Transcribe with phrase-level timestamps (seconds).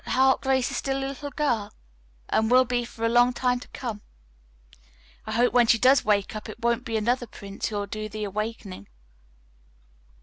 [0.07, 1.71] "At heart, Grace is still a little girl,
[2.29, 4.01] and will be for a long time to come.
[5.27, 8.09] I hope when she does wake up it won't be another prince who will do
[8.09, 8.87] the awakening."